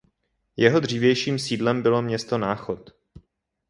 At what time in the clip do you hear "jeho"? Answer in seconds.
0.57-0.79